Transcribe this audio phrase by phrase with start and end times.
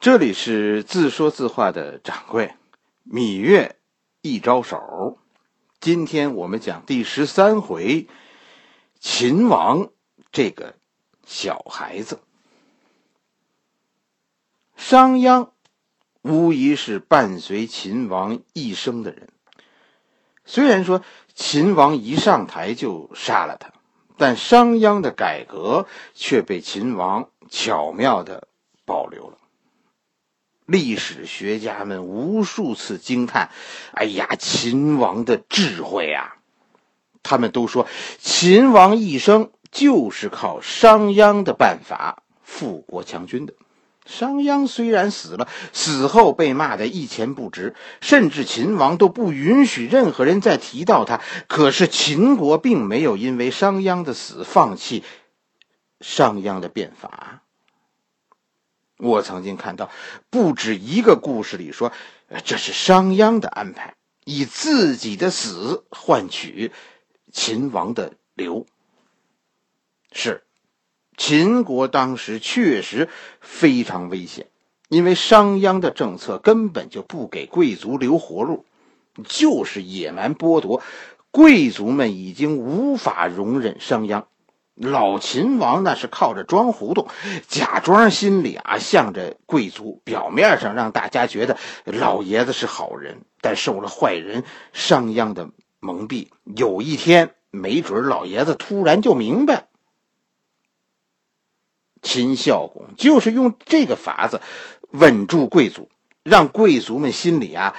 [0.00, 2.54] 这里是自说自话的掌柜，
[3.10, 3.74] 芈月
[4.22, 5.18] 一招手。
[5.80, 8.06] 今天我们讲第十三回，
[9.00, 9.90] 秦王
[10.30, 10.76] 这个
[11.26, 12.20] 小孩子。
[14.76, 15.48] 商鞅
[16.22, 19.28] 无疑是伴随秦王一生的人。
[20.44, 21.02] 虽然说
[21.34, 23.72] 秦王一上台就杀了他，
[24.16, 28.46] 但商鞅的改革却被秦王巧妙的
[28.84, 29.37] 保留了。
[30.68, 33.48] 历史学家们无数次惊叹
[33.96, 36.36] ：“哎呀，秦王的智慧啊！”
[37.24, 37.88] 他们都说，
[38.18, 43.54] 秦王一生就是靠商鞅的办法富国强军的。
[44.04, 51.22] 商鞅虽然死了，死后被骂得一钱不值，甚至秦王都不允许任何人再提到他。
[51.46, 55.02] 可是秦国并没有因为商鞅的死放弃
[56.02, 57.42] 商鞅的变法。
[58.98, 59.90] 我曾经看到
[60.28, 61.92] 不止一个故事里说，
[62.44, 63.94] 这是商鞅的安排，
[64.24, 66.72] 以自己的死换取
[67.32, 68.66] 秦王的留。
[70.12, 70.42] 是，
[71.16, 73.08] 秦国当时确实
[73.40, 74.48] 非常危险，
[74.88, 78.64] 因为商鞅的政策根本就不给贵族留活路，
[79.24, 80.82] 就是野蛮剥夺，
[81.30, 84.24] 贵族们已经无法容忍商鞅。
[84.80, 87.08] 老秦王那是靠着装糊涂，
[87.48, 96.28] 假装心里啊向着贵族，表面上让大家觉得老爷子是好人，但受了坏人商鞅的蒙蔽。
[96.44, 99.66] 有一天，没准老爷子突然就明白，
[102.00, 104.40] 秦孝公就是用这个法子
[104.92, 105.88] 稳住贵族，
[106.22, 107.74] 让贵族们心里啊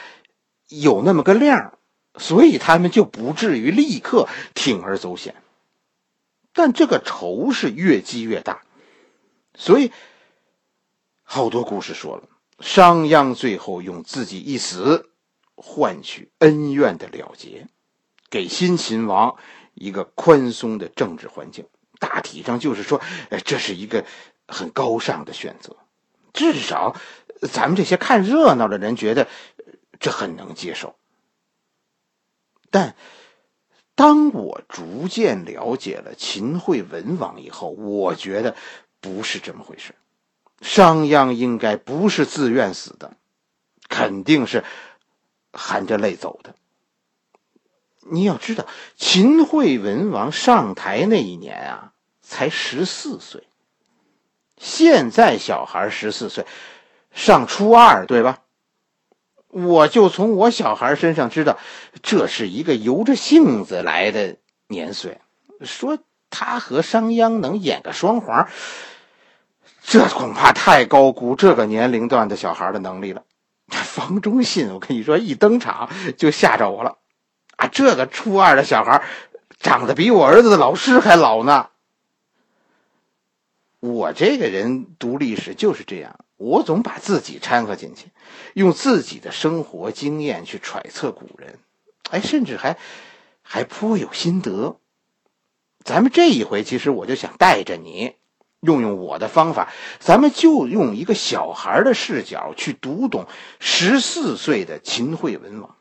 [0.67, 1.77] 有那么个亮，
[2.17, 5.33] 所以他们就不至于立刻铤而走险。
[6.52, 8.64] 但这个仇是越积越大，
[9.53, 9.92] 所以
[11.23, 12.23] 好多故事说了，
[12.59, 15.11] 商鞅最后用自己一死
[15.55, 17.67] 换取恩怨的了结，
[18.30, 19.38] 给新秦王
[19.76, 21.65] 一个宽松的政治环境。
[21.99, 22.99] 大体上就是说，
[23.45, 24.04] 这是一个
[24.48, 25.77] 很高尚的选择，
[26.33, 26.95] 至少
[27.52, 29.27] 咱们这些看热闹的人觉得
[29.99, 30.95] 这很能接受。
[32.70, 32.95] 但。
[33.99, 38.55] 当我逐渐了解了秦惠文王以后，我觉得
[39.02, 39.93] 不是这么回事。
[40.61, 43.17] 商鞅应该不是自愿死的，
[43.89, 44.64] 肯定是
[45.52, 46.55] 含着泪走的。
[48.09, 48.65] 你要知道，
[48.95, 53.49] 秦惠文王上台那一年啊，才十四岁。
[54.55, 56.45] 现在小孩十四岁，
[57.11, 58.43] 上初二，对吧？
[59.49, 61.58] 我就从我小孩身上知道，
[62.02, 64.37] 这是一个由着性子来的
[64.67, 65.20] 年岁。
[65.61, 65.98] 说
[66.30, 68.48] 他和商鞅能演个双簧，
[69.83, 73.23] 这恐怕太高估这个年龄段的小孩的能力了。
[73.67, 76.98] 方中信，我跟你说，一登场就吓着我了。
[77.55, 79.04] 啊，这个初二的小孩，
[79.59, 81.67] 长得比我儿子的老师还老呢。
[83.80, 86.20] 我这个人读历史就是这样。
[86.39, 88.08] 我总把自己掺和进去，
[88.54, 91.60] 用自己的生活经验去揣测古人，
[92.11, 92.77] 哎，甚至还
[93.42, 94.77] 还颇有心得。
[95.83, 98.14] 咱们这一回，其实我就想带着你，
[98.61, 103.26] 用用我的方法，咱们就用一个小孩的视角去读懂
[103.60, 105.76] 十四岁的秦惠文王。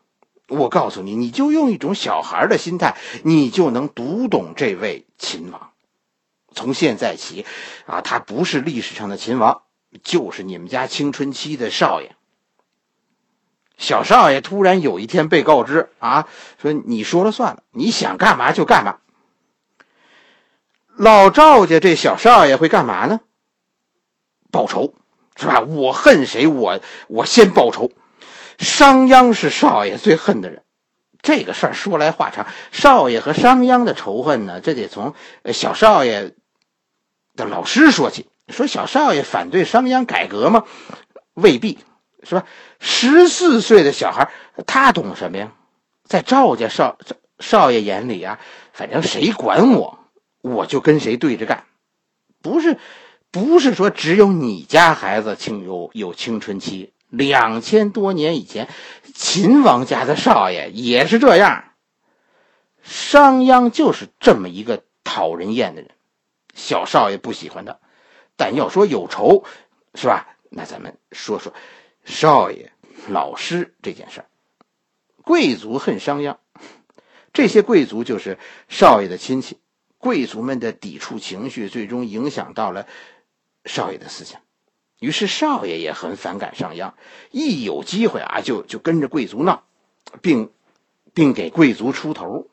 [0.48, 5.70] 我告诉你，你就用一种小孩的心态，你就能读懂这位秦王。
[6.52, 7.46] 从现在起，
[7.86, 9.62] 啊，他不是历史上的秦王。
[10.02, 12.12] 就是你们家青春期的少爷，
[13.76, 16.28] 小少爷突然有一天被告知啊，
[16.60, 18.98] 说你说了算了，你想干嘛就干嘛。
[20.96, 23.20] 老赵家这小少爷会干嘛呢？
[24.50, 24.94] 报仇，
[25.36, 25.60] 是吧？
[25.60, 27.92] 我恨谁，我我先报仇。
[28.58, 30.64] 商鞅是少爷最恨的人，
[31.22, 32.46] 这个事儿说来话长。
[32.72, 35.14] 少爷和商鞅的仇恨呢，这得从
[35.52, 36.34] 小少爷
[37.36, 38.27] 的老师说起。
[38.48, 40.64] 说小少爷反对商鞅改革吗？
[41.34, 41.78] 未必，
[42.22, 42.44] 是吧？
[42.80, 44.30] 十四岁的小孩，
[44.66, 45.52] 他懂什么呀？
[46.04, 46.98] 在赵家少
[47.38, 48.40] 少爷眼里啊，
[48.72, 49.98] 反正谁管我，
[50.40, 51.64] 我就跟谁对着干。
[52.42, 52.78] 不是，
[53.30, 56.92] 不是说只有你家孩子青有有青春期。
[57.10, 58.68] 两千多年以前，
[59.14, 61.64] 秦王家的少爷也是这样。
[62.82, 65.90] 商鞅就是这么一个讨人厌的人，
[66.54, 67.78] 小少爷不喜欢他。
[68.38, 69.44] 但要说有仇，
[69.94, 70.36] 是吧？
[70.48, 71.52] 那咱们说说
[72.06, 72.72] 少爷、
[73.08, 74.26] 老师这件事儿。
[75.22, 76.38] 贵族恨商鞅，
[77.34, 78.38] 这些贵族就是
[78.70, 79.58] 少爷的亲戚。
[79.98, 82.86] 贵族们的抵触情绪，最终影响到了
[83.64, 84.40] 少爷的思想。
[85.00, 86.92] 于是少爷也很反感商鞅，
[87.30, 89.64] 一有机会啊，就就跟着贵族闹，
[90.22, 90.50] 并
[91.12, 92.48] 并给贵族出头。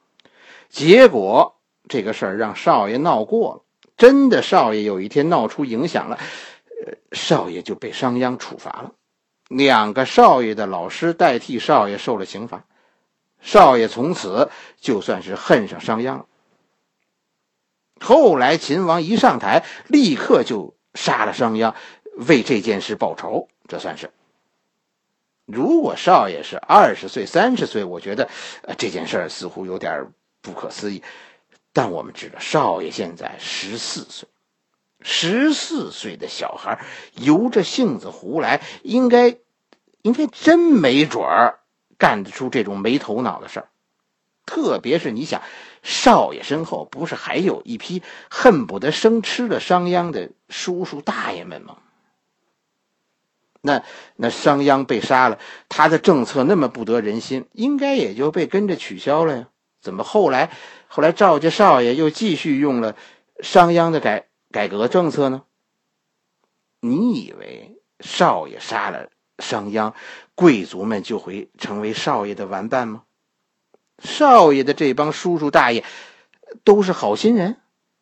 [0.70, 1.56] 结果
[1.88, 3.64] 这个事儿让少爷闹过了，
[3.97, 6.19] 真的少爷有一天闹出影响了，
[6.86, 8.94] 呃，少爷就被商鞅处罚了。
[9.47, 12.65] 两个少爷的老师代替少爷受了刑罚，
[13.42, 14.50] 少爷从此
[14.80, 16.25] 就算是恨上商鞅了。
[18.01, 21.74] 后来秦王一上台，立刻就杀了商鞅。
[22.18, 24.09] 为这件事报仇，这算是。
[25.45, 28.30] 如果少爷是二十岁、三十岁，我觉得，
[28.62, 30.07] 呃，这件事似乎有点
[30.41, 31.03] 不可思议。
[31.75, 34.30] 但我们知道，少爷现在十四岁，
[35.01, 36.86] 十四岁的小孩
[37.18, 39.36] 由着性子胡来，应该，
[40.01, 41.60] 应该真没准儿
[41.98, 43.68] 干得出这种没头脑的事儿。
[44.45, 45.42] 特别是你想，
[45.83, 51.80] 少爷身后不是还有一批恨不得生吃了商鞅的叔叔大爷们吗？
[53.60, 53.83] 那
[54.16, 59.48] 那商鞅被杀了，他的政策那么不得人心，应该也就被跟着取消了呀？
[59.86, 60.50] 怎么后来
[60.88, 62.96] 后来赵家少爷又继续用了
[63.40, 65.44] 商鞅的改改革政策呢？
[66.80, 69.94] 你以为少爷杀了商鞅，
[70.34, 73.04] 贵族们就会成为少爷的玩伴吗？
[74.00, 75.84] 少爷的这帮叔叔大爷
[76.64, 77.58] 都是好心人，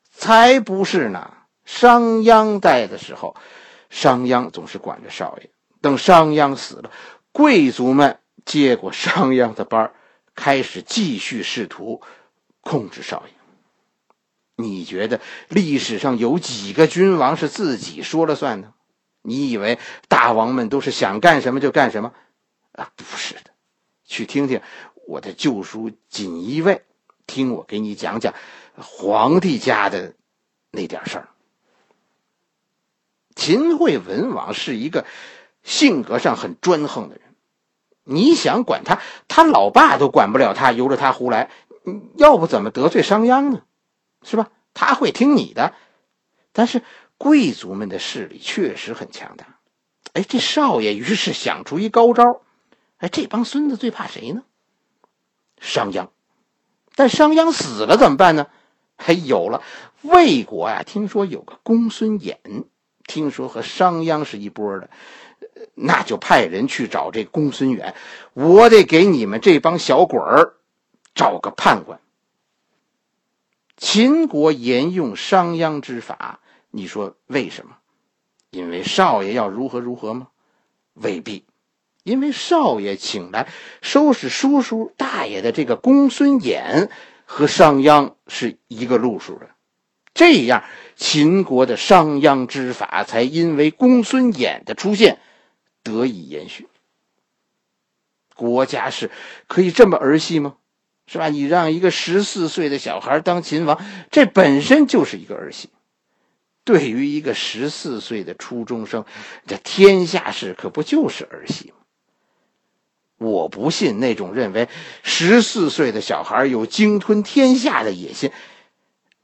[0.10, 1.34] 才不是呢！
[1.66, 3.36] 商鞅在的时候，
[3.90, 5.50] 商鞅总是管着少爷。
[5.82, 6.92] 等商鞅死了，
[7.34, 9.94] 贵族们接过商鞅的班儿
[10.36, 12.02] 开始继续试图
[12.62, 13.34] 控制少爷。
[14.56, 15.20] 你觉得
[15.50, 18.74] 历史上有几个君王是自己说了算呢？
[19.22, 22.14] 你以为大王们都是想干什么就干什么？
[22.74, 23.52] 啊，不是的。
[24.06, 24.62] 去听听
[25.08, 26.76] 我的旧书《锦衣卫》，
[27.26, 28.34] 听我给你讲讲
[28.76, 30.16] 皇帝家的
[30.72, 31.30] 那点事儿。
[33.36, 35.06] 秦惠文王是一个。
[35.64, 37.23] 性格上很专横的人，
[38.04, 41.50] 你想管他，他老爸都管不了他，由着他胡来，
[42.16, 43.62] 要不怎么得罪商鞅呢？
[44.24, 44.50] 是吧？
[44.74, 45.74] 他会听你的。
[46.52, 46.84] 但是
[47.18, 49.58] 贵族们的势力确实很强大。
[50.14, 52.42] 哎，这少爷于是想出一高招。
[52.98, 54.44] 哎，这帮孙子最怕谁呢？
[55.60, 56.10] 商鞅。
[56.96, 58.48] 但商鞅死了怎么办呢？
[58.96, 59.64] 还有了
[60.02, 62.38] 魏国呀，听说有个公孙衍，
[63.08, 64.90] 听说和商鞅是一波的。
[65.76, 67.96] 那就派人去找这公孙远，
[68.34, 70.54] 我得给你们这帮小鬼儿
[71.16, 72.00] 找个判官。
[73.78, 76.40] 秦国沿用商鞅之法，
[76.70, 77.78] 你说为什么？
[78.52, 80.28] 因为少爷要如何如何吗？
[80.94, 81.44] 未必，
[82.04, 83.48] 因为少爷请来
[83.82, 86.90] 收拾叔叔大爷的这个公孙衍
[87.26, 89.50] 和商鞅是一个路数的，
[90.14, 90.64] 这样
[90.96, 95.18] 秦国的商鞅之法才因为公孙衍的出现。
[95.84, 96.68] 得以延续，
[98.36, 99.12] 国家是
[99.48, 100.56] 可以这么儿戏吗？
[101.06, 101.28] 是吧？
[101.28, 103.78] 你让一个十四岁的小孩当秦王，
[104.10, 105.70] 这本身就是一个儿戏。
[106.64, 109.04] 对于一个十四岁的初中生，
[109.46, 111.76] 这天下事可不就是儿戏吗？
[113.18, 114.70] 我不信那种认为
[115.04, 118.32] 十四岁的小孩有鲸吞天下的野心，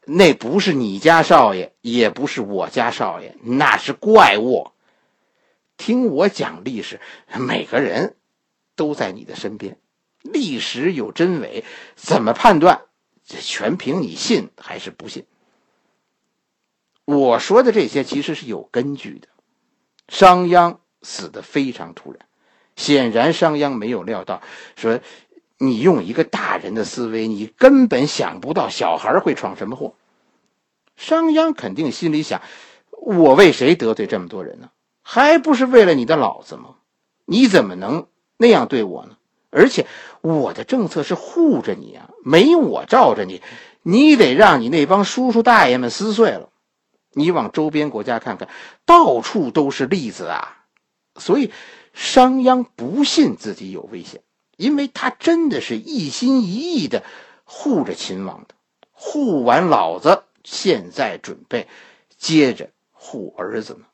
[0.06, 4.72] 那不是你家少爷，也不是我家少爷，那是怪物。
[5.80, 7.00] 听我讲历史，
[7.40, 8.18] 每个人
[8.76, 9.80] 都在你的身边。
[10.22, 11.64] 历史有真伪，
[11.96, 12.82] 怎么判断？
[13.26, 15.26] 这全凭你信还是不信。
[17.06, 19.30] 我说的这些其实是有根据的。
[20.10, 22.28] 商鞅死的非常突然，
[22.76, 24.42] 显然商鞅没有料到，
[24.76, 25.00] 说
[25.58, 29.96] 你用一个大人的思维，你根本想不到小孩会闯什么祸。
[30.98, 32.42] 商鞅肯定心里想：
[32.92, 34.72] 我为谁得罪这么多人呢？
[35.12, 36.76] 还不是为了你的老子吗？
[37.26, 38.06] 你怎么能
[38.38, 39.18] 那样对我呢？
[39.50, 39.88] 而且
[40.22, 43.42] 我的政策是护着你啊，没我罩着你，
[43.82, 46.50] 你得让你那帮叔叔大爷们撕碎了。
[47.14, 48.50] 你往周边国家看看，
[48.86, 50.60] 到处都是例子啊。
[51.16, 51.52] 所以
[51.92, 54.22] 商鞅不信自己有危险，
[54.58, 57.04] 因为他真的是一心一意的
[57.46, 58.54] 护着秦王的。
[58.92, 61.68] 护完老子，现在准备
[62.16, 63.88] 接着护儿子呢。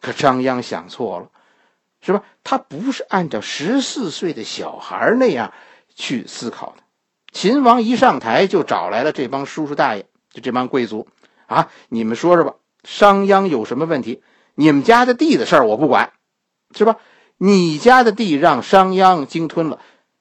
[0.00, 1.28] 可张鞅想错了，
[2.00, 2.22] 是吧？
[2.44, 5.52] 他不是按照十四岁的小孩那样
[5.94, 6.82] 去思考的。
[7.32, 11.06] 秦王一上台就找来了这帮叔叔大爷，就这帮贵族
[11.46, 11.70] 啊！
[11.88, 14.22] 你们说说吧，商鞅有什么问题？
[14.54, 16.12] 你们家的地的事儿我不管，
[16.74, 16.96] 是吧？
[17.36, 19.80] 你家的地让商鞅鲸吞了，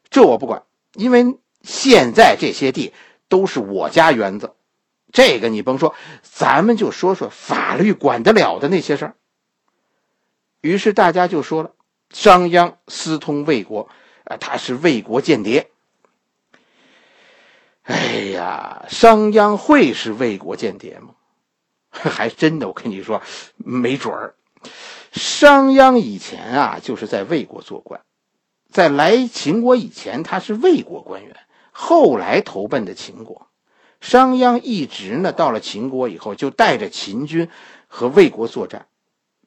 [0.10, 0.64] 这我不管，
[0.94, 2.92] 因为现在这些地
[3.30, 4.54] 都是我家园子。
[5.14, 9.16] 这个你甭说，咱们就说说法律管得了的那些事儿。
[10.66, 11.74] 于是大家就说了
[12.10, 13.88] ：“商鞅私通魏国，
[14.24, 15.70] 啊，他是魏国间谍。”
[17.86, 21.10] 哎呀，商鞅会是魏国间谍吗？
[21.92, 23.22] 还真的，我跟你说，
[23.58, 24.34] 没准儿。
[25.12, 28.02] 商鞅以前啊，就是在魏国做官，
[28.72, 31.38] 在来秦国以前，他是魏国官员，
[31.70, 33.46] 后来投奔的秦国。
[34.02, 37.52] 商鞅一直呢，到了秦国以后，就带着秦军
[37.88, 38.88] 和魏国作战。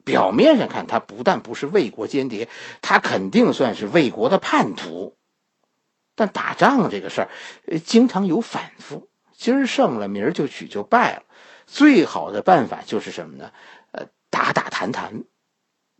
[0.09, 2.49] 表面上看，他不但不是魏国间谍，
[2.81, 5.15] 他肯定算是魏国的叛徒。
[6.15, 7.29] 但打仗这个事儿，
[7.85, 9.07] 经常有反复。
[9.37, 11.23] 今儿胜了，明儿就取就败了。
[11.67, 13.51] 最好的办法就是什么呢？
[13.91, 15.23] 呃，打打谈谈。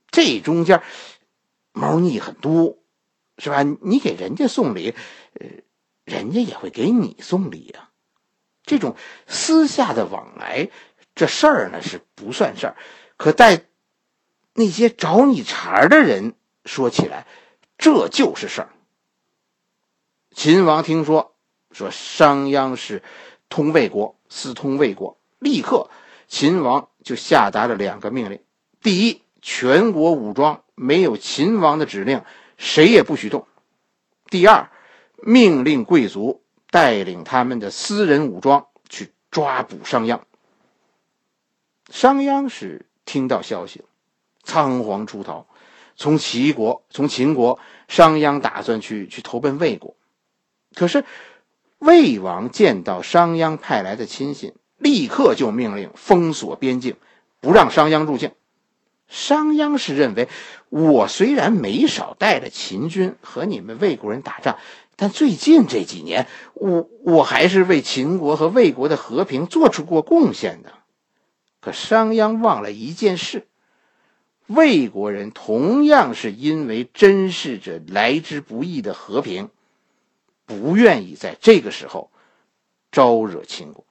[0.09, 0.81] 这中间
[1.71, 2.79] 猫腻很多，
[3.37, 3.61] 是吧？
[3.61, 4.95] 你给人家送礼，
[5.39, 5.47] 呃，
[6.03, 7.91] 人家也会给你送礼啊。
[8.63, 8.95] 这种
[9.27, 10.69] 私下的往来，
[11.15, 12.75] 这事儿呢是不算事儿。
[13.15, 13.65] 可在
[14.59, 16.33] 那些找你茬的人
[16.65, 17.25] 说起来，
[17.77, 18.69] 这就是事儿。
[20.35, 21.33] 秦王听说，
[21.71, 23.01] 说商鞅是
[23.47, 25.89] 通魏国，私通魏国，立刻，
[26.27, 28.43] 秦王就下达了两个命令：
[28.81, 32.25] 第一，全国武装，没有秦王的指令，
[32.57, 33.43] 谁也不许动；
[34.29, 34.69] 第二，
[35.23, 40.19] 命令贵族带领他们的私人武装去抓捕商鞅。
[41.89, 43.85] 商鞅是听到消息了，
[44.49, 45.45] 仓皇出逃，
[45.95, 49.95] 从齐国，从秦国，商鞅打算去去投奔魏国。
[50.73, 51.05] 可是，
[51.77, 56.95] 魏王见到商鞅派来的亲信，立刻就命令封锁边境，
[57.39, 58.31] 不让商鞅入境。
[59.07, 60.27] 商鞅是认为，
[60.69, 64.57] 我虽然没少带着秦军和你们魏国人打仗，
[64.95, 70.73] 但最近这几年，我我还是为秦国和魏国的和平做出过贡献的。
[71.61, 73.47] 可商鞅忘了一件事：
[74.49, 79.51] 魏国人同样是因为珍视着来之不易的和平。
[80.47, 82.09] 不愿意在这个时候
[82.91, 83.85] 招惹秦国。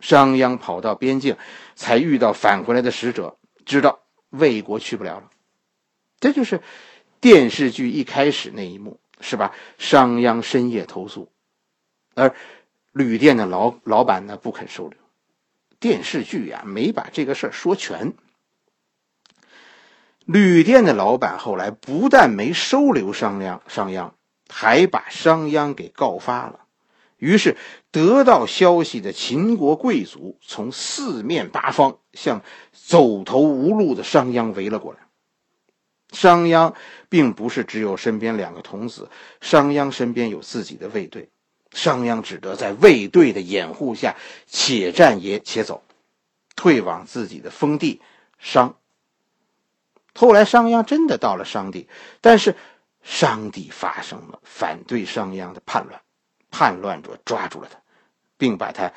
[0.00, 1.38] 商鞅跑到边境，
[1.74, 5.30] 才遇到返回来的使者，知道魏国去不了了。
[6.20, 6.60] 这就是
[7.22, 9.54] 电视剧一开始那一幕，是吧？
[9.78, 11.32] 商鞅深夜投宿，
[12.14, 12.36] 而
[12.92, 14.98] 旅店的老老板呢不肯收留。
[15.80, 18.12] 电视剧呀没把这个事儿说全。
[20.26, 24.10] 旅店的老板后来不但没收留商鞅，商鞅。
[24.48, 26.60] 还把商鞅给告发了，
[27.16, 27.56] 于是
[27.90, 32.42] 得到消息的秦国贵族从四面八方向
[32.72, 35.00] 走投无路的商鞅围了过来。
[36.12, 36.74] 商鞅
[37.08, 41.28] 并不是只有身边两个童子，商鞅身边有自己的卫队，
[41.72, 44.14] 商鞅只得在卫队的掩护下，
[44.46, 45.82] 且战也且走，
[46.54, 48.00] 退往自己的封地
[48.38, 48.76] 商。
[50.16, 51.88] 后来商鞅真的到了商地，
[52.20, 52.56] 但是。
[53.08, 56.02] 商地发生了反对商鞅的叛乱，
[56.50, 57.78] 叛乱者抓住了他，
[58.36, 58.92] 并把他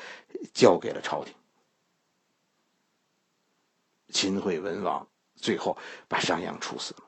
[0.52, 1.32] 交给了朝廷。
[4.08, 7.04] 秦惠文王最后把商鞅处死了。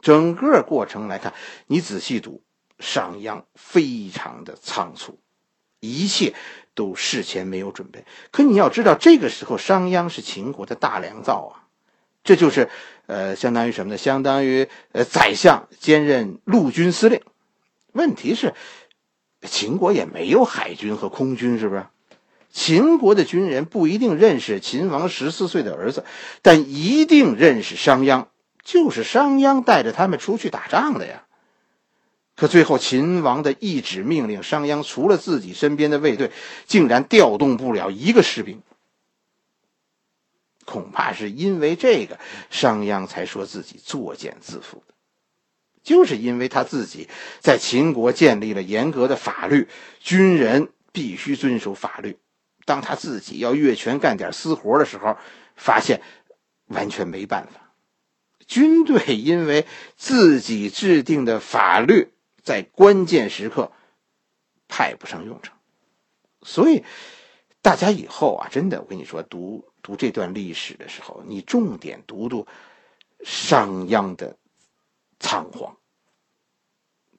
[0.00, 1.32] 整个过程来看，
[1.68, 2.42] 你仔细读，
[2.80, 5.20] 商鞅非常的仓促，
[5.78, 6.34] 一切
[6.74, 8.04] 都事前没有准备。
[8.32, 11.65] 可你要知道，这个时候商鞅是秦国的大良造啊。
[12.26, 12.68] 这就是，
[13.06, 13.96] 呃，相当于什么呢？
[13.96, 17.20] 相当于呃，宰相兼任陆军司令。
[17.92, 18.52] 问题是，
[19.42, 21.86] 秦国也没有海军和空军，是不是？
[22.50, 26.04] 秦国的军人不一定认识秦王十四岁的儿子，
[26.42, 28.26] 但一定认识商鞅，
[28.64, 31.22] 就是商鞅带着他们出去打仗的呀。
[32.34, 36.32] 可最后，秦王的一纸命令，商鞅除了自己身边的卫队，
[36.66, 38.60] 竟然调动不了一个士兵。
[40.66, 42.18] 恐怕是因为这个，
[42.50, 44.94] 商鞅才说自己作茧自缚的，
[45.82, 47.08] 就是因为他自己
[47.40, 49.68] 在秦国建立了严格的法律，
[50.00, 52.18] 军人必须遵守法律。
[52.64, 55.16] 当他自己要越权干点私活的时候，
[55.54, 56.02] 发现
[56.66, 57.72] 完全没办法。
[58.48, 62.10] 军队因为自己制定的法律，
[62.42, 63.70] 在关键时刻
[64.66, 65.56] 派不上用场，
[66.42, 66.84] 所以
[67.62, 69.65] 大家以后啊，真的，我跟你说，读。
[69.86, 72.44] 读这段历史的时候，你重点读读
[73.22, 74.36] 商鞅的
[75.20, 75.76] 仓皇，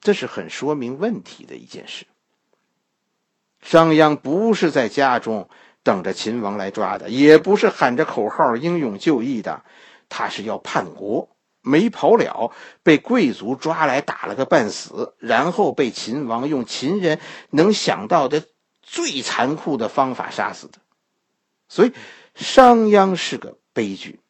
[0.02, 2.04] 这是很说明问题的一件事。
[3.62, 5.48] 商鞅不是在家中
[5.82, 9.64] 等着秦王来抓的，也不是喊着口号英勇就义的，
[10.10, 11.30] 他是要叛国，
[11.62, 18.44] 没跑了，被贵族抓来打了个半死，然后被秦王用秦人能想到的
[18.82, 20.78] 最残酷的方法杀死的，
[21.66, 21.92] 所以。
[22.38, 24.20] 商鞅是个悲剧，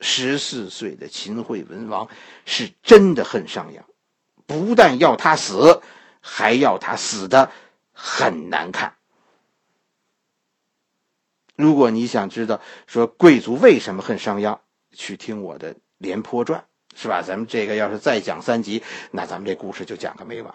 [0.00, 2.08] 十四岁的秦惠文王
[2.46, 3.82] 是真的恨商鞅，
[4.46, 5.82] 不但要他死，
[6.20, 7.52] 还要他死的
[7.92, 8.94] 很难看。
[11.54, 14.60] 如果你想知道说贵族为什么恨商鞅，
[14.92, 16.64] 去听我的《廉颇传》，
[16.98, 17.20] 是吧？
[17.20, 20.54] 咱们这个要是再讲三集，那咱们这故事就讲个没完。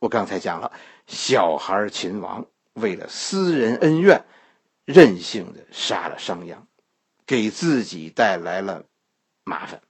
[0.00, 0.72] 我刚才讲了，
[1.06, 4.24] 小孩秦王为了私人恩怨，
[4.84, 6.56] 任性的杀了商鞅。
[7.26, 8.84] 给自己带来了
[9.44, 9.80] 麻烦。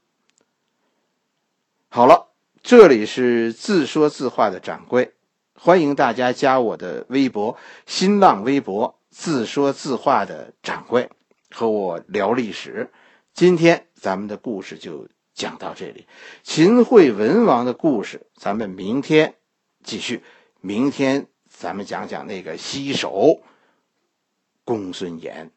[1.89, 2.29] 好了，
[2.63, 5.15] 这里是自说自话的掌柜，
[5.55, 11.11] 欢迎大家加我的微博、新浪微博“自说自话的掌柜”，
[11.51, 12.93] 和我聊历史。
[13.33, 16.07] 今天咱们的故事就讲到这里，
[16.45, 19.35] 秦惠文王的故事，咱们明天
[19.83, 20.23] 继续。
[20.61, 23.41] 明天咱们讲讲那个西首
[24.64, 25.50] 公孙衍。